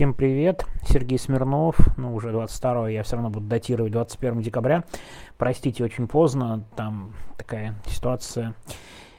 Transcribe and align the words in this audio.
Всем 0.00 0.14
привет, 0.14 0.64
Сергей 0.88 1.18
Смирнов, 1.18 1.76
ну 1.98 2.14
уже 2.14 2.32
22 2.32 2.88
я 2.88 3.02
все 3.02 3.16
равно 3.16 3.28
буду 3.28 3.44
датировать 3.44 3.92
21 3.92 4.40
декабря. 4.40 4.84
Простите, 5.36 5.84
очень 5.84 6.08
поздно, 6.08 6.64
там 6.74 7.12
такая 7.36 7.74
ситуация. 7.86 8.54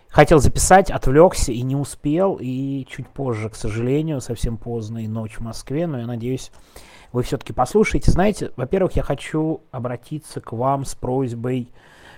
Хотел 0.08 0.40
записать, 0.40 0.90
отвлекся 0.90 1.52
и 1.52 1.62
не 1.62 1.76
успел, 1.76 2.40
и 2.42 2.84
чуть 2.90 3.08
позже, 3.08 3.52
к 3.52 3.56
сожалению, 3.56 4.22
совсем 4.22 4.58
поздно 4.58 5.04
и 5.04 5.08
ночь 5.08 5.36
в 5.38 5.42
Москве, 5.42 5.86
но 5.86 6.00
я 6.00 6.08
надеюсь, 6.08 6.52
вы 7.12 7.22
все-таки 7.22 7.54
послушаете. 7.54 8.10
Знаете, 8.10 8.52
во-первых, 8.56 8.94
я 8.94 9.04
хочу 9.04 9.62
обратиться 9.70 10.42
к 10.42 10.52
вам 10.52 10.86
с 10.86 10.96
просьбой, 10.96 11.70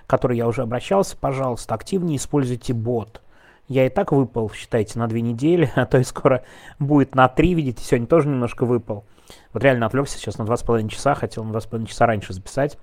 к 0.08 0.10
которой 0.10 0.38
я 0.38 0.48
уже 0.48 0.62
обращался, 0.62 1.18
пожалуйста, 1.18 1.76
активнее 1.76 2.16
используйте 2.16 2.74
бот. 2.74 3.23
Я 3.68 3.86
и 3.86 3.90
так 3.90 4.12
выпал, 4.12 4.52
считайте, 4.52 5.00
на 5.00 5.08
две 5.08 5.22
недели, 5.22 5.72
а 5.76 5.86
то 5.86 5.98
и 5.98 6.04
скоро 6.04 6.44
будет 6.80 7.16
на 7.16 7.28
три, 7.30 7.54
видите, 7.54 7.84
сегодня 7.84 8.08
тоже 8.08 8.28
немножко 8.28 8.66
выпал. 8.66 9.06
Вот 9.54 9.64
реально 9.64 9.86
отвлекся 9.86 10.18
сейчас 10.18 10.38
на 10.38 10.46
два 10.46 10.58
с 10.58 10.64
половиной 10.64 10.90
часа, 10.90 11.16
хотел 11.16 11.44
на 11.44 11.52
два 11.52 11.62
с 11.62 11.66
половиной 11.66 11.88
часа 11.88 12.06
раньше 12.06 12.34
записать, 12.34 12.78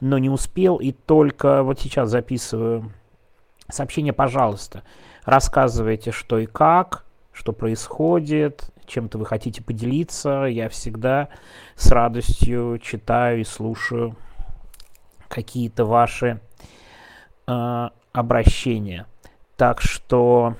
но 0.00 0.18
не 0.18 0.30
успел, 0.30 0.76
и 0.76 0.92
только 0.92 1.62
вот 1.62 1.80
сейчас 1.80 2.08
записываю 2.08 2.92
сообщение, 3.70 4.12
пожалуйста, 4.12 4.82
рассказывайте, 5.24 6.10
что 6.10 6.38
и 6.38 6.46
как, 6.46 7.04
что 7.32 7.52
происходит, 7.52 8.72
чем-то 8.86 9.18
вы 9.18 9.26
хотите 9.26 9.62
поделиться. 9.62 10.44
Я 10.44 10.68
всегда 10.68 11.28
с 11.74 11.90
радостью 11.90 12.78
читаю 12.82 13.40
и 13.40 13.44
слушаю 13.44 14.16
какие-то 15.28 15.84
ваши 15.84 16.40
э, 17.46 17.88
обращения. 18.12 19.06
Так 19.56 19.80
что, 19.80 20.54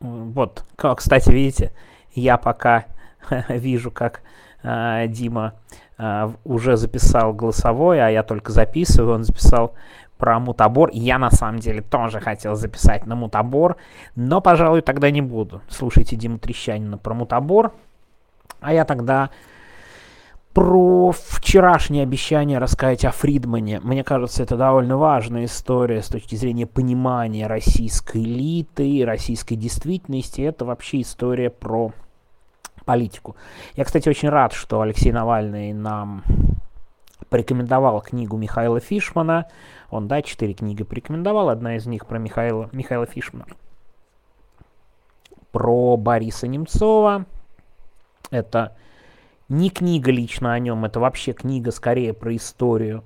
вот, 0.00 0.64
кстати, 0.96 1.30
видите, 1.30 1.72
я 2.14 2.38
пока 2.38 2.86
вижу, 3.48 3.90
как 3.90 4.22
э, 4.62 5.06
Дима 5.08 5.54
э, 5.98 6.30
уже 6.44 6.76
записал 6.76 7.32
голосовой, 7.32 8.00
а 8.04 8.08
я 8.08 8.22
только 8.22 8.50
записываю, 8.50 9.14
он 9.14 9.24
записал 9.24 9.74
про 10.18 10.40
мутабор. 10.40 10.90
Я 10.92 11.18
на 11.18 11.30
самом 11.30 11.60
деле 11.60 11.82
тоже 11.82 12.20
хотел 12.20 12.56
записать 12.56 13.06
на 13.06 13.14
мутабор, 13.14 13.76
но, 14.16 14.40
пожалуй, 14.40 14.80
тогда 14.80 15.10
не 15.10 15.22
буду. 15.22 15.62
Слушайте 15.68 16.16
Диму 16.16 16.38
Трещанина 16.38 16.98
про 16.98 17.14
мутабор, 17.14 17.72
а 18.60 18.72
я 18.72 18.84
тогда 18.84 19.30
про 20.52 21.12
вчерашнее 21.46 22.02
обещание 22.02 22.58
рассказать 22.58 23.04
о 23.04 23.12
Фридмане. 23.12 23.78
Мне 23.78 24.02
кажется, 24.02 24.42
это 24.42 24.56
довольно 24.56 24.96
важная 24.96 25.44
история 25.44 26.02
с 26.02 26.08
точки 26.08 26.34
зрения 26.34 26.66
понимания 26.66 27.46
российской 27.46 28.20
элиты, 28.20 29.04
российской 29.06 29.54
действительности. 29.54 30.40
Это 30.40 30.64
вообще 30.64 31.02
история 31.02 31.50
про 31.50 31.92
политику. 32.84 33.36
Я, 33.76 33.84
кстати, 33.84 34.08
очень 34.08 34.28
рад, 34.28 34.54
что 34.54 34.80
Алексей 34.80 35.12
Навальный 35.12 35.72
нам 35.72 36.24
порекомендовал 37.28 38.00
книгу 38.00 38.36
Михаила 38.36 38.80
Фишмана. 38.80 39.46
Он, 39.90 40.08
да, 40.08 40.22
четыре 40.22 40.52
книги 40.52 40.82
порекомендовал. 40.82 41.48
Одна 41.48 41.76
из 41.76 41.86
них 41.86 42.06
про 42.06 42.18
Михаила, 42.18 42.68
Михаила 42.72 43.06
Фишмана. 43.06 43.46
Про 45.52 45.96
Бориса 45.96 46.48
Немцова. 46.48 47.24
Это 48.32 48.76
не 49.48 49.70
книга 49.70 50.10
лично 50.10 50.52
о 50.52 50.58
нем, 50.58 50.84
это 50.84 51.00
вообще 51.00 51.32
книга 51.32 51.70
скорее 51.70 52.12
про 52.12 52.34
историю 52.34 53.04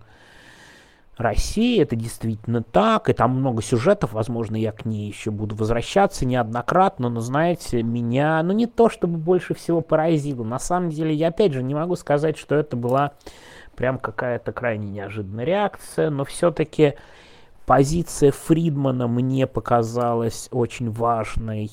России, 1.20 1.80
это 1.80 1.96
действительно 1.96 2.62
так, 2.62 3.08
и 3.08 3.12
там 3.12 3.36
много 3.36 3.62
сюжетов, 3.62 4.12
возможно, 4.12 4.56
я 4.56 4.72
к 4.72 4.84
ней 4.84 5.08
еще 5.08 5.30
буду 5.30 5.55
возвращаться 5.55 6.24
неоднократно, 6.24 7.08
но, 7.08 7.20
знаете, 7.20 7.83
меня, 7.83 8.42
ну, 8.42 8.52
не 8.52 8.66
то 8.66 8.88
чтобы 8.88 9.18
больше 9.18 9.55
всего 9.55 9.83
поразило, 9.83 10.44
на 10.44 10.58
самом 10.58 10.91
деле, 10.91 11.14
я, 11.14 11.28
опять 11.28 11.52
же, 11.52 11.62
не 11.62 11.74
могу 11.74 11.96
сказать, 11.96 12.38
что 12.38 12.55
это 12.55 12.77
была 12.77 13.12
прям 13.77 13.98
какая-то 13.98 14.52
крайне 14.52 14.88
неожиданная 14.88 15.44
реакция, 15.44 16.11
но 16.11 16.24
все-таки 16.24 16.94
позиция 17.67 18.33
Фридмана 18.33 19.06
мне 19.06 19.46
показалась 19.46 20.48
очень 20.50 20.90
важной 20.90 21.70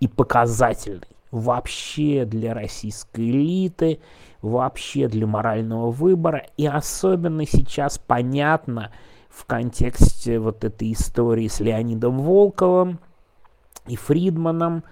и 0.00 0.08
показательной 0.08 1.13
вообще 1.34 2.24
для 2.24 2.54
российской 2.54 3.28
элиты, 3.28 3.98
вообще 4.40 5.08
для 5.08 5.26
морального 5.26 5.90
выбора. 5.90 6.46
И 6.56 6.66
особенно 6.66 7.44
сейчас 7.44 7.98
понятно 7.98 8.92
в 9.28 9.44
контексте 9.44 10.38
вот 10.38 10.62
этой 10.64 10.92
истории 10.92 11.48
с 11.48 11.58
Леонидом 11.58 12.20
Волковым 12.20 13.00
и 13.86 13.96
Фридманом 13.96 14.84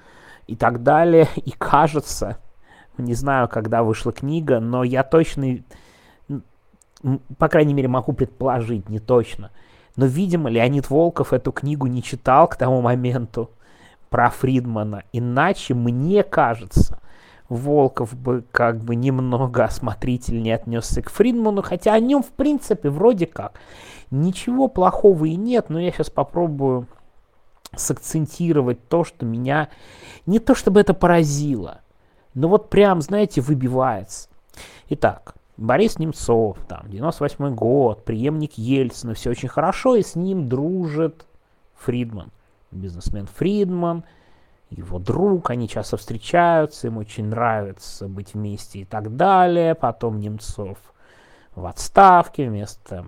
и 0.49 0.57
так 0.57 0.83
далее. 0.83 1.29
И 1.37 1.53
кажется, 1.53 2.39
не 2.99 3.15
знаю, 3.15 3.49
когда 3.49 3.85
вышла 3.85 4.13
книга, 4.13 4.59
но 4.59 4.83
я 4.83 5.05
точно, 5.05 5.59
по 7.39 7.49
крайней 7.49 7.75
мере, 7.75 7.87
могу 7.87 8.13
предположить, 8.15 8.89
не 8.89 8.99
точно. 8.99 9.53
Но, 9.95 10.07
видимо, 10.07 10.51
Леонид 10.51 10.91
Волков 10.91 11.33
эту 11.33 11.53
книгу 11.53 11.87
не 11.87 12.03
читал 12.03 12.49
к 12.49 12.57
тому 12.57 12.81
моменту 12.81 13.51
про 14.13 14.29
Фридмана. 14.29 15.05
Иначе, 15.13 15.75
мне 15.75 16.23
кажется, 16.23 17.01
Волков 17.49 18.15
бы 18.15 18.45
как 18.53 18.79
бы 18.79 18.95
немного 18.95 19.65
осмотрительнее 19.65 20.55
отнесся 20.55 21.03
к 21.03 21.11
Фридману, 21.11 21.63
хотя 21.63 21.95
о 21.95 21.99
нем, 21.99 22.23
в 22.23 22.29
принципе, 22.29 22.91
вроде 22.91 23.27
как 23.27 23.55
ничего 24.11 24.69
плохого 24.69 25.25
и 25.25 25.35
нет, 25.35 25.71
но 25.71 25.81
я 25.81 25.91
сейчас 25.91 26.11
попробую 26.11 26.87
сакцентировать 27.75 28.87
то, 28.89 29.03
что 29.03 29.25
меня 29.25 29.71
не 30.27 30.39
то 30.39 30.55
чтобы 30.55 30.81
это 30.81 30.93
поразило, 30.93 31.81
но 32.35 32.49
вот 32.49 32.69
прям, 32.69 33.01
знаете, 33.01 33.41
выбивается. 33.41 34.29
Итак, 34.91 35.35
Борис 35.57 35.99
Немцов, 35.99 36.59
там, 36.69 36.83
98 36.91 37.55
год, 37.55 38.05
преемник 38.05 38.59
Ельцина, 38.59 39.15
все 39.15 39.31
очень 39.31 39.49
хорошо, 39.49 39.97
и 39.97 40.03
с 40.03 40.17
ним 40.17 40.51
дружит 40.51 41.25
Фридман 41.77 42.31
бизнесмен 42.73 43.27
Фридман, 43.27 44.05
его 44.71 44.99
друг, 44.99 45.51
они 45.51 45.69
часто 45.69 45.97
встречаются, 45.97 46.87
им 46.87 46.97
очень 46.97 47.27
нравится 47.27 48.09
быть 48.09 48.35
вместе 48.35 48.81
и 48.81 48.85
так 48.85 49.17
далее. 49.17 49.75
Потом 49.75 50.19
Немцов 50.19 50.79
в 51.55 51.67
отставке, 51.67 52.49
вместо 52.49 53.07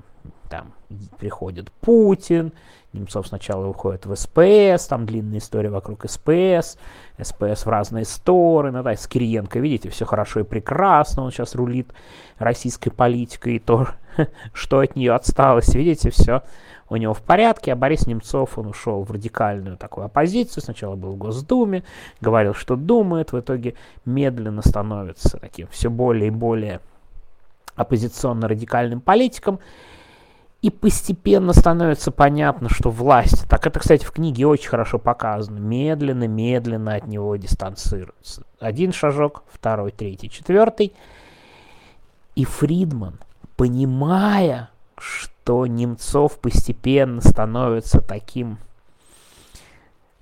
там 0.49 0.73
приходит 1.19 1.73
Путин, 1.73 2.53
Немцов 2.93 3.27
сначала 3.27 3.67
уходит 3.67 4.07
в 4.07 4.15
СПС, 4.15 4.87
там 4.87 5.05
длинная 5.05 5.39
история 5.39 5.69
вокруг 5.69 6.09
СПС, 6.09 6.79
СПС 7.21 7.67
в 7.67 7.69
разные 7.69 8.05
стороны, 8.05 8.83
да, 8.83 8.95
с 8.95 9.09
Кириенко, 9.09 9.59
видите, 9.59 9.91
все 9.91 10.05
хорошо 10.05 10.41
и 10.41 10.45
прекрасно, 10.45 11.25
он 11.25 11.33
сейчас 11.33 11.57
рулит 11.57 11.93
российской 12.39 12.91
политикой, 12.91 13.57
и 13.57 13.59
то, 13.59 13.89
что 14.53 14.79
от 14.79 14.95
нее 14.95 15.13
осталось, 15.13 15.75
видите, 15.75 16.11
все 16.11 16.43
у 16.89 16.97
него 16.97 17.15
в 17.15 17.23
порядке, 17.23 17.73
а 17.73 17.77
Борис 17.77 18.07
Немцов, 18.07 18.59
он 18.59 18.67
ушел 18.69 19.03
в 19.03 19.11
радикальную 19.11 19.77
такую 19.77 20.07
оппозицию, 20.07 20.63
сначала 20.63 20.95
был 20.95 21.13
в 21.13 21.17
Госдуме, 21.17 21.83
говорил, 22.21 22.55
что 22.55 22.77
думает, 22.77 23.33
в 23.33 23.41
итоге 23.41 23.75
медленно 24.05 24.63
становится 24.63 25.39
таким 25.39 25.67
все 25.69 25.91
более 25.91 26.29
и 26.29 26.31
более 26.31 26.81
оппозиционно-радикальным 27.77 29.01
политиком, 29.01 29.61
и 30.63 30.71
постепенно 30.71 31.53
становится 31.53 32.11
понятно, 32.11 32.71
что 32.71 32.89
власть, 32.89 33.47
так 33.51 33.67
это, 33.67 33.81
кстати, 33.81 34.05
в 34.05 34.13
книге 34.13 34.47
очень 34.47 34.71
хорошо 34.71 34.99
показано, 34.99 35.59
медленно-медленно 35.59 36.95
от 36.95 37.07
него 37.07 37.37
дистанцируется. 37.37 38.45
Один 38.61 38.93
шажок, 38.93 39.43
второй, 39.53 39.91
третий, 39.91 40.31
четвертый. 40.31 40.95
И 42.35 42.47
Фридман, 42.47 43.21
понимая, 43.57 44.71
что 44.97 45.67
Немцов 45.67 46.39
постепенно 46.39 47.21
становится 47.21 48.01
таким, 48.01 48.57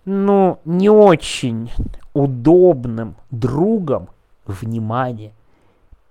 ну, 0.04 0.58
не 0.64 0.90
очень 0.90 1.70
удобным 2.14 3.14
другом, 3.30 4.08
внимание, 4.44 5.32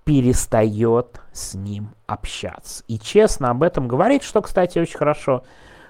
перестает 0.04 1.20
с 1.32 1.54
ним 1.54 1.94
общаться. 2.06 2.84
И 2.88 2.98
честно 2.98 3.50
об 3.50 3.62
этом 3.62 3.88
говорит, 3.88 4.22
что, 4.22 4.42
кстати, 4.42 4.78
очень 4.78 4.98
хорошо, 4.98 5.44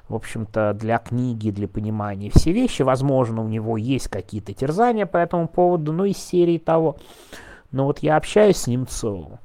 в 0.09 0.15
общем-то, 0.15 0.75
для 0.75 0.99
книги, 0.99 1.51
для 1.51 1.67
понимания 1.67 2.31
все 2.31 2.53
вещи. 2.53 2.83
Возможно, 2.83 3.43
у 3.43 3.49
него 3.49 3.77
есть 3.77 4.09
какие-то 4.09 4.53
терзания 4.53 5.07
по 5.07 5.17
этому 5.17 5.49
поводу, 5.49 5.93
ну, 5.93 6.05
из 6.05 6.19
серии 6.19 6.59
того. 6.59 6.97
Но 7.71 7.87
вот 7.87 8.01
я 8.01 8.17
общаюсь 8.17 8.59
с 8.59 8.67
Немцовым, 8.67 9.39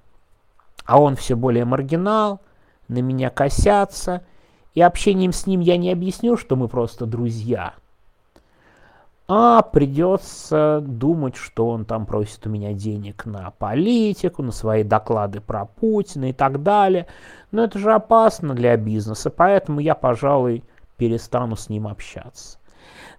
а 0.86 1.00
он 1.00 1.16
все 1.16 1.36
более 1.36 1.64
маргинал, 1.64 2.42
на 2.90 3.00
меня 3.00 3.30
косятся, 3.30 4.24
и 4.74 4.82
общением 4.82 5.32
с 5.32 5.48
ним 5.48 5.62
я 5.62 5.78
не 5.78 5.92
объясню, 5.92 6.36
что 6.36 6.56
мы 6.58 6.68
просто 6.68 7.06
друзья. 7.06 7.74
А 9.30 9.62
придется 9.62 10.82
думать, 10.82 11.36
что 11.36 11.68
он 11.68 11.84
там 11.84 12.06
просит 12.06 12.48
у 12.48 12.50
меня 12.50 12.72
денег 12.72 13.26
на 13.26 13.52
политику, 13.52 14.42
на 14.42 14.54
свои 14.54 14.84
доклады 14.84 15.42
про 15.42 15.66
Путина 15.66 16.30
и 16.30 16.34
так 16.34 16.64
далее. 16.64 17.08
Но 17.52 17.66
это 17.66 17.78
же 17.78 17.94
опасно 17.94 18.54
для 18.54 18.78
бизнеса, 18.78 19.30
поэтому 19.30 19.82
я, 19.82 19.96
пожалуй, 19.96 20.64
перестану 20.96 21.58
с 21.58 21.68
ним 21.68 21.88
общаться. 21.88 22.58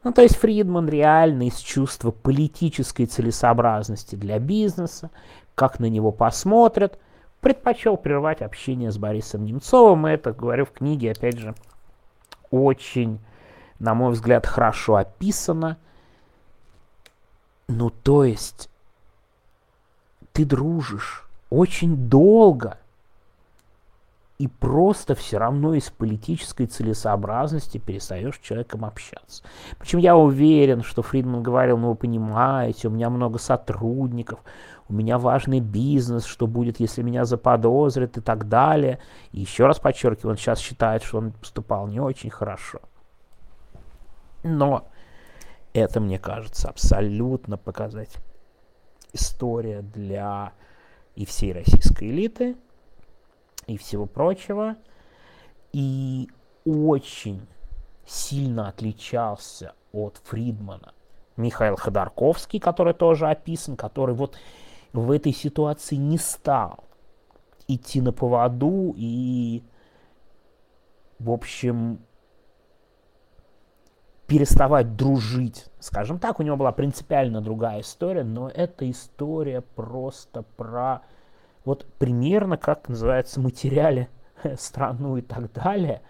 Ну, 0.02 0.12
то 0.12 0.22
есть 0.22 0.36
Фридман 0.36 0.88
реально 0.88 1.48
из 1.48 1.58
чувства 1.58 2.10
политической 2.10 3.04
целесообразности 3.04 4.14
для 4.14 4.38
бизнеса, 4.38 5.10
как 5.54 5.78
на 5.78 5.90
него 5.90 6.10
посмотрят, 6.10 6.98
предпочел 7.40 7.98
прервать 7.98 8.40
общение 8.40 8.90
с 8.90 8.96
Борисом 8.96 9.44
Немцовым. 9.44 10.06
И 10.06 10.12
это, 10.12 10.32
говорю, 10.32 10.64
в 10.64 10.70
книге, 10.70 11.12
опять 11.12 11.38
же, 11.38 11.54
очень, 12.50 13.18
на 13.78 13.94
мой 13.94 14.12
взгляд, 14.12 14.46
хорошо 14.46 14.96
описано. 14.96 15.76
Ну, 17.68 17.90
то 17.90 18.24
есть, 18.24 18.68
ты 20.32 20.44
дружишь 20.44 21.28
очень 21.50 22.08
долго– 22.08 22.78
и 24.38 24.46
просто 24.46 25.16
все 25.16 25.38
равно 25.38 25.74
из 25.74 25.90
политической 25.90 26.66
целесообразности 26.66 27.78
перестаешь 27.78 28.36
с 28.36 28.38
человеком 28.38 28.84
общаться. 28.84 29.42
Причем 29.78 29.98
я 29.98 30.16
уверен, 30.16 30.82
что 30.82 31.02
Фридман 31.02 31.42
говорил, 31.42 31.76
ну 31.76 31.88
вы 31.88 31.94
понимаете, 31.96 32.86
у 32.86 32.92
меня 32.92 33.10
много 33.10 33.38
сотрудников, 33.38 34.38
у 34.88 34.94
меня 34.94 35.18
важный 35.18 35.58
бизнес, 35.58 36.24
что 36.24 36.46
будет, 36.46 36.78
если 36.78 37.02
меня 37.02 37.24
заподозрят 37.24 38.16
и 38.16 38.20
так 38.20 38.48
далее. 38.48 39.00
И 39.32 39.40
еще 39.40 39.66
раз 39.66 39.80
подчеркиваю, 39.80 40.32
он 40.32 40.38
сейчас 40.38 40.60
считает, 40.60 41.02
что 41.02 41.18
он 41.18 41.32
поступал 41.32 41.88
не 41.88 41.98
очень 41.98 42.30
хорошо. 42.30 42.80
Но 44.44 44.86
это, 45.72 46.00
мне 46.00 46.18
кажется, 46.18 46.68
абсолютно 46.68 47.56
показать 47.56 48.16
история 49.12 49.82
для 49.82 50.52
и 51.14 51.24
всей 51.24 51.52
российской 51.52 52.10
элиты, 52.10 52.56
и 53.66 53.76
всего 53.76 54.06
прочего. 54.06 54.76
И 55.72 56.28
очень 56.64 57.46
сильно 58.06 58.68
отличался 58.68 59.74
от 59.92 60.20
Фридмана 60.24 60.92
Михаил 61.36 61.76
Ходорковский, 61.76 62.58
который 62.58 62.94
тоже 62.94 63.28
описан, 63.28 63.76
который 63.76 64.14
вот 64.14 64.36
в 64.92 65.10
этой 65.10 65.32
ситуации 65.32 65.96
не 65.96 66.18
стал 66.18 66.84
идти 67.68 68.00
на 68.00 68.12
поводу 68.12 68.94
и, 68.96 69.62
в 71.18 71.30
общем, 71.30 72.00
переставать 74.28 74.94
дружить. 74.94 75.66
Скажем 75.80 76.18
так, 76.18 76.38
у 76.38 76.42
него 76.42 76.56
была 76.56 76.70
принципиально 76.70 77.40
другая 77.40 77.80
история, 77.80 78.24
но 78.24 78.48
эта 78.48 78.88
история 78.88 79.62
просто 79.62 80.42
про 80.56 81.00
вот 81.64 81.86
примерно, 81.98 82.58
как 82.58 82.88
называется, 82.88 83.40
материале 83.40 84.08
страну 84.58 85.16
и 85.16 85.22
так 85.22 85.52
далее, 85.52 86.02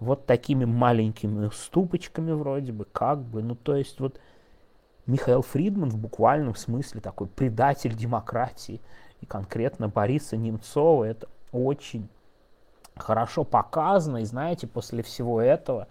вот 0.00 0.26
такими 0.26 0.64
маленькими 0.64 1.46
уступочками 1.46 2.32
вроде 2.32 2.72
бы, 2.72 2.84
как 2.84 3.20
бы, 3.22 3.42
ну 3.42 3.54
то 3.54 3.76
есть 3.76 4.00
вот 4.00 4.20
Михаил 5.06 5.42
Фридман 5.42 5.90
в 5.90 5.96
буквальном 5.96 6.56
смысле 6.56 7.00
такой 7.00 7.28
предатель 7.28 7.94
демократии, 7.94 8.80
и 9.20 9.26
конкретно 9.26 9.88
Бориса 9.88 10.36
Немцова, 10.36 11.04
это 11.04 11.28
очень 11.52 12.08
хорошо 12.96 13.44
показано, 13.44 14.18
и 14.18 14.24
знаете, 14.24 14.66
после 14.66 15.02
всего 15.02 15.40
этого 15.40 15.86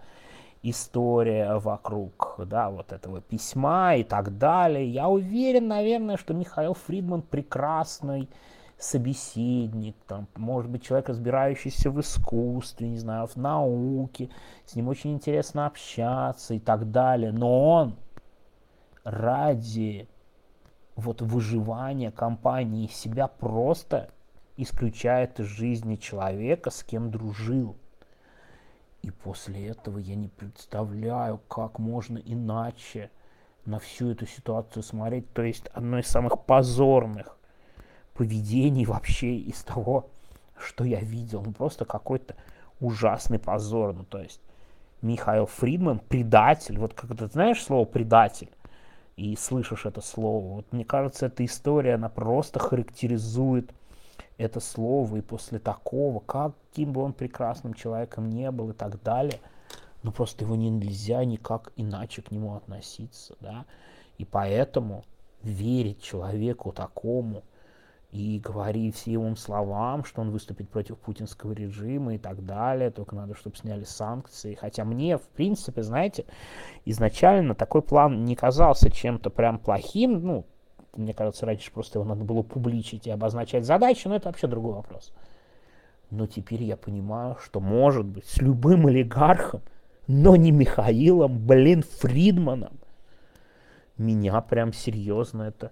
история 0.62 1.58
вокруг, 1.58 2.36
да, 2.46 2.70
вот 2.70 2.92
этого 2.92 3.20
письма 3.20 3.96
и 3.96 4.04
так 4.04 4.36
далее, 4.36 4.88
я 4.88 5.08
уверен, 5.08 5.68
наверное, 5.68 6.16
что 6.16 6.34
Михаил 6.34 6.74
Фридман 6.74 7.22
прекрасный 7.22 8.28
собеседник, 8.78 9.96
там, 10.06 10.26
может 10.36 10.70
быть, 10.70 10.82
человек, 10.82 11.08
разбирающийся 11.08 11.90
в 11.90 12.00
искусстве, 12.00 12.88
не 12.88 12.98
знаю, 12.98 13.26
в 13.26 13.36
науке, 13.36 14.30
с 14.64 14.74
ним 14.74 14.88
очень 14.88 15.12
интересно 15.12 15.66
общаться 15.66 16.54
и 16.54 16.58
так 16.58 16.90
далее. 16.90 17.32
Но 17.32 17.70
он 17.70 17.96
ради 19.04 20.08
вот 20.96 21.22
выживания 21.22 22.10
компании 22.10 22.86
себя 22.86 23.28
просто 23.28 24.10
исключает 24.56 25.40
из 25.40 25.46
жизни 25.46 25.96
человека, 25.96 26.70
с 26.70 26.82
кем 26.82 27.10
дружил. 27.10 27.76
И 29.02 29.10
после 29.10 29.68
этого 29.68 29.98
я 29.98 30.14
не 30.14 30.28
представляю, 30.28 31.38
как 31.48 31.78
можно 31.78 32.18
иначе 32.18 33.10
на 33.64 33.78
всю 33.78 34.10
эту 34.10 34.26
ситуацию 34.26 34.82
смотреть. 34.82 35.32
То 35.32 35.42
есть 35.42 35.68
одно 35.68 35.98
из 35.98 36.06
самых 36.06 36.44
позорных 36.44 37.38
поведений 38.14 38.84
вообще 38.84 39.36
из 39.36 39.62
того, 39.62 40.10
что 40.58 40.84
я 40.84 41.00
видел. 41.00 41.42
Ну, 41.42 41.52
просто 41.52 41.84
какой-то 41.84 42.36
ужасный 42.80 43.38
позор. 43.38 43.94
Ну, 43.94 44.04
то 44.04 44.18
есть 44.18 44.40
Михаил 45.00 45.46
Фридман, 45.46 46.00
предатель, 46.00 46.78
вот 46.78 46.92
как 46.94 47.16
ты 47.16 47.26
знаешь 47.26 47.62
слово 47.62 47.86
предатель, 47.86 48.50
и 49.16 49.36
слышишь 49.36 49.86
это 49.86 50.00
слово. 50.00 50.56
Вот 50.56 50.72
мне 50.72 50.84
кажется, 50.84 51.26
эта 51.26 51.44
история, 51.44 51.94
она 51.94 52.08
просто 52.08 52.58
характеризует 52.58 53.72
это 54.40 54.58
слово, 54.60 55.16
и 55.16 55.20
после 55.20 55.58
такого, 55.58 56.20
каким 56.20 56.92
бы 56.92 57.02
он 57.02 57.12
прекрасным 57.12 57.74
человеком 57.74 58.30
не 58.30 58.50
был 58.50 58.70
и 58.70 58.72
так 58.72 59.02
далее, 59.02 59.38
ну 60.02 60.12
просто 60.12 60.44
его 60.44 60.56
нельзя 60.56 61.24
никак 61.24 61.72
иначе 61.76 62.22
к 62.22 62.30
нему 62.30 62.54
относиться, 62.54 63.36
да, 63.40 63.66
и 64.16 64.24
поэтому 64.24 65.04
верить 65.42 66.02
человеку 66.02 66.72
такому, 66.72 67.42
и 68.12 68.40
говорить 68.40 68.96
все 68.96 69.12
его 69.12 69.36
словам, 69.36 70.04
что 70.04 70.22
он 70.22 70.30
выступит 70.30 70.68
против 70.68 70.98
путинского 70.98 71.52
режима 71.52 72.14
и 72.14 72.18
так 72.18 72.44
далее, 72.44 72.90
только 72.90 73.14
надо, 73.14 73.36
чтобы 73.36 73.56
сняли 73.56 73.84
санкции. 73.84 74.54
Хотя 74.54 74.84
мне, 74.84 75.16
в 75.16 75.28
принципе, 75.28 75.84
знаете, 75.84 76.24
изначально 76.84 77.54
такой 77.54 77.82
план 77.82 78.24
не 78.24 78.34
казался 78.34 78.90
чем-то 78.90 79.30
прям 79.30 79.60
плохим, 79.60 80.20
ну, 80.24 80.44
мне 80.96 81.14
кажется, 81.14 81.46
раньше 81.46 81.70
просто 81.72 81.98
его 81.98 82.08
надо 82.08 82.24
было 82.24 82.42
публичить 82.42 83.06
и 83.06 83.10
обозначать 83.10 83.64
задачи, 83.64 84.08
но 84.08 84.16
это 84.16 84.28
вообще 84.28 84.46
другой 84.46 84.74
вопрос. 84.74 85.12
Но 86.10 86.26
теперь 86.26 86.64
я 86.64 86.76
понимаю, 86.76 87.36
что 87.42 87.60
может 87.60 88.04
быть 88.04 88.26
с 88.26 88.38
любым 88.38 88.86
олигархом, 88.86 89.62
но 90.08 90.34
не 90.34 90.50
Михаилом, 90.50 91.38
блин, 91.46 91.84
Фридманом. 92.00 92.80
Меня 93.96 94.40
прям 94.40 94.72
серьезно 94.72 95.42
это 95.42 95.70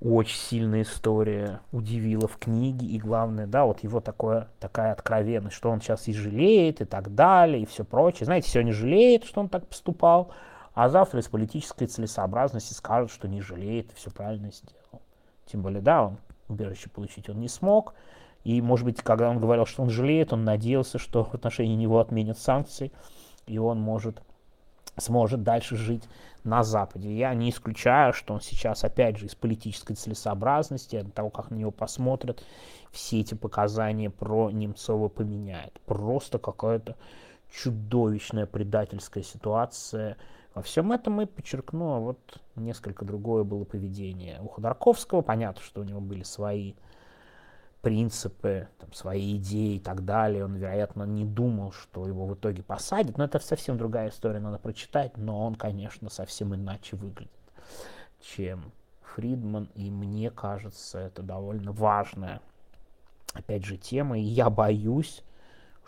очень 0.00 0.36
сильная 0.36 0.82
история 0.82 1.60
удивила 1.72 2.28
в 2.28 2.36
книге, 2.38 2.86
и 2.86 2.98
главное, 2.98 3.46
да, 3.46 3.64
вот 3.64 3.82
его 3.82 4.00
такое, 4.00 4.48
такая 4.60 4.92
откровенность, 4.92 5.56
что 5.56 5.70
он 5.70 5.80
сейчас 5.80 6.06
и 6.06 6.12
жалеет, 6.12 6.80
и 6.80 6.84
так 6.84 7.14
далее, 7.14 7.62
и 7.62 7.66
все 7.66 7.84
прочее. 7.84 8.26
Знаете, 8.26 8.48
сегодня 8.48 8.72
жалеет, 8.72 9.24
что 9.24 9.40
он 9.40 9.48
так 9.48 9.66
поступал, 9.66 10.30
а 10.78 10.88
завтра 10.88 11.18
из 11.18 11.26
политической 11.26 11.86
целесообразности 11.86 12.72
скажет, 12.72 13.10
что 13.10 13.26
не 13.26 13.40
жалеет, 13.40 13.90
все 13.96 14.12
правильно 14.12 14.52
сделал. 14.52 15.02
Тем 15.44 15.60
более, 15.60 15.82
да, 15.82 16.04
он 16.04 16.18
убежище 16.46 16.88
получить 16.88 17.28
он 17.28 17.40
не 17.40 17.48
смог, 17.48 17.94
и, 18.44 18.62
может 18.62 18.84
быть, 18.84 19.02
когда 19.02 19.28
он 19.28 19.40
говорил, 19.40 19.66
что 19.66 19.82
он 19.82 19.90
жалеет, 19.90 20.32
он 20.32 20.44
надеялся, 20.44 20.98
что 20.98 21.24
в 21.24 21.34
отношении 21.34 21.74
него 21.74 21.98
отменят 21.98 22.38
санкции, 22.38 22.92
и 23.48 23.58
он 23.58 23.80
может 23.80 24.22
сможет 24.98 25.42
дальше 25.42 25.74
жить 25.74 26.04
на 26.44 26.62
Западе. 26.62 27.12
Я 27.12 27.34
не 27.34 27.50
исключаю, 27.50 28.12
что 28.12 28.34
он 28.34 28.40
сейчас, 28.40 28.84
опять 28.84 29.16
же, 29.16 29.26
из 29.26 29.34
политической 29.34 29.94
целесообразности, 29.94 30.94
от 30.94 31.12
того, 31.12 31.30
как 31.30 31.50
на 31.50 31.56
него 31.56 31.72
посмотрят, 31.72 32.44
все 32.92 33.18
эти 33.18 33.34
показания 33.34 34.10
про 34.10 34.52
Немцова 34.52 35.08
поменяет. 35.08 35.80
Просто 35.86 36.38
какая-то 36.38 36.94
чудовищная 37.50 38.46
предательская 38.46 39.24
ситуация. 39.24 40.16
Во 40.58 40.62
всем 40.62 40.90
этом 40.90 41.20
и 41.20 41.26
подчеркну, 41.26 41.94
а 41.94 42.00
вот 42.00 42.18
несколько 42.56 43.04
другое 43.04 43.44
было 43.44 43.62
поведение 43.62 44.40
у 44.40 44.48
Ходорковского. 44.48 45.22
Понятно, 45.22 45.62
что 45.62 45.82
у 45.82 45.84
него 45.84 46.00
были 46.00 46.24
свои 46.24 46.74
принципы, 47.80 48.66
там, 48.80 48.92
свои 48.92 49.36
идеи 49.36 49.76
и 49.76 49.78
так 49.78 50.04
далее. 50.04 50.44
Он, 50.44 50.56
вероятно, 50.56 51.04
не 51.04 51.24
думал, 51.24 51.70
что 51.70 52.08
его 52.08 52.26
в 52.26 52.34
итоге 52.34 52.64
посадят. 52.64 53.18
Но 53.18 53.24
это 53.26 53.38
совсем 53.38 53.78
другая 53.78 54.08
история, 54.08 54.40
надо 54.40 54.58
прочитать. 54.58 55.16
Но 55.16 55.46
он, 55.46 55.54
конечно, 55.54 56.10
совсем 56.10 56.52
иначе 56.52 56.96
выглядит, 56.96 57.30
чем 58.20 58.72
Фридман. 59.02 59.70
И 59.76 59.92
мне 59.92 60.28
кажется, 60.28 60.98
это 60.98 61.22
довольно 61.22 61.70
важная, 61.70 62.40
опять 63.32 63.64
же, 63.64 63.76
тема. 63.76 64.18
И 64.18 64.22
я 64.22 64.50
боюсь, 64.50 65.22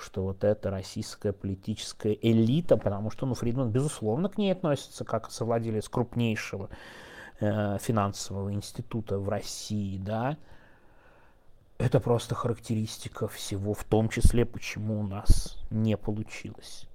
что 0.01 0.23
вот 0.23 0.45
эта 0.45 0.71
российская 0.71 1.33
политическая 1.33 2.13
элита, 2.13 2.77
потому 2.77 3.11
что, 3.11 3.27
ну, 3.27 3.35
Фридман, 3.35 3.71
безусловно, 3.71 4.29
к 4.29 4.39
ней 4.39 4.53
относится 4.53 5.05
как 5.05 5.31
совладелец 5.31 5.89
крупнейшего 5.89 6.71
э, 7.41 7.79
финансового 7.79 8.53
института 8.53 9.19
в 9.19 9.29
России, 9.29 9.99
да, 9.99 10.37
это 11.79 11.99
просто 11.99 12.35
характеристика 12.35 13.27
всего, 13.27 13.73
в 13.73 13.85
том 13.85 14.11
числе, 14.11 14.45
почему 14.45 15.01
у 15.01 15.03
нас 15.03 15.59
не 15.71 15.97
получилось. 15.97 16.87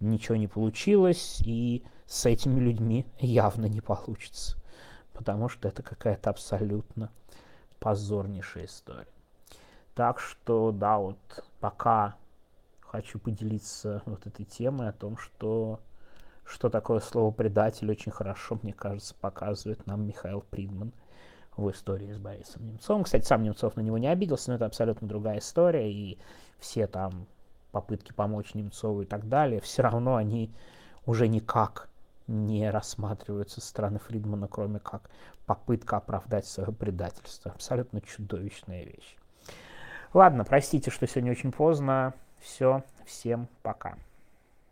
Ничего 0.00 0.36
не 0.36 0.48
получилось, 0.48 1.40
и 1.44 1.84
с 2.06 2.26
этими 2.26 2.58
людьми 2.58 3.06
явно 3.20 3.66
не 3.66 3.80
получится. 3.80 4.56
Потому 5.12 5.48
что 5.48 5.68
это 5.68 5.84
какая-то 5.84 6.30
абсолютно 6.30 7.12
позорнейшая 7.78 8.66
история. 8.66 9.06
Так 9.94 10.18
что, 10.18 10.72
да, 10.72 10.98
вот 10.98 11.44
пока 11.60 12.16
хочу 12.94 13.18
поделиться 13.18 14.02
вот 14.06 14.24
этой 14.24 14.44
темой 14.44 14.88
о 14.88 14.92
том, 14.92 15.16
что 15.16 15.80
что 16.44 16.68
такое 16.68 17.00
слово 17.00 17.32
предатель, 17.32 17.90
очень 17.90 18.12
хорошо, 18.12 18.56
мне 18.62 18.72
кажется, 18.72 19.16
показывает 19.20 19.84
нам 19.86 20.06
Михаил 20.06 20.42
Придман 20.42 20.92
в 21.56 21.68
истории 21.70 22.12
с 22.12 22.18
Борисом 22.18 22.64
Немцовым. 22.66 23.02
Кстати, 23.02 23.24
сам 23.24 23.42
Немцов 23.42 23.74
на 23.74 23.80
него 23.80 23.98
не 23.98 24.06
обиделся, 24.06 24.50
но 24.50 24.56
это 24.56 24.66
абсолютно 24.66 25.08
другая 25.08 25.38
история, 25.38 25.90
и 25.90 26.20
все 26.60 26.86
там 26.86 27.26
попытки 27.72 28.12
помочь 28.12 28.54
Немцову 28.54 29.02
и 29.02 29.06
так 29.06 29.28
далее, 29.28 29.60
все 29.60 29.82
равно 29.82 30.14
они 30.14 30.54
уже 31.04 31.26
никак 31.26 31.88
не 32.28 32.70
рассматриваются 32.70 33.60
со 33.60 33.66
стороны 33.66 33.98
Фридмана, 33.98 34.46
кроме 34.46 34.78
как 34.78 35.10
попытка 35.46 35.96
оправдать 35.96 36.46
свое 36.46 36.70
предательство. 36.70 37.50
Абсолютно 37.50 38.00
чудовищная 38.02 38.84
вещь. 38.84 39.16
Ладно, 40.12 40.44
простите, 40.44 40.92
что 40.92 41.08
сегодня 41.08 41.32
очень 41.32 41.50
поздно. 41.50 42.14
Все, 42.44 42.82
всем 43.06 43.48
пока. 43.62 43.96